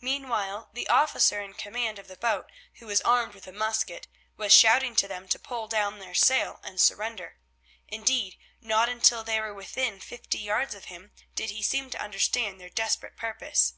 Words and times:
Meanwhile 0.00 0.70
the 0.72 0.88
officer 0.88 1.40
in 1.42 1.52
command 1.54 1.98
of 1.98 2.06
the 2.06 2.16
boat, 2.16 2.48
who 2.74 2.86
was 2.86 3.00
armed 3.00 3.34
with 3.34 3.48
a 3.48 3.52
musket, 3.52 4.06
was 4.36 4.54
shouting 4.54 4.94
to 4.94 5.08
them 5.08 5.26
to 5.26 5.36
pull 5.36 5.66
down 5.66 5.98
their 5.98 6.14
sail 6.14 6.60
and 6.62 6.80
surrender; 6.80 7.38
indeed, 7.88 8.38
not 8.60 8.88
until 8.88 9.24
they 9.24 9.40
were 9.40 9.52
within 9.52 9.98
fifty 9.98 10.38
yards 10.38 10.76
of 10.76 10.84
him 10.84 11.10
did 11.34 11.50
he 11.50 11.64
seem 11.64 11.90
to 11.90 12.00
understand 12.00 12.60
their 12.60 12.70
desperate 12.70 13.16
purpose. 13.16 13.74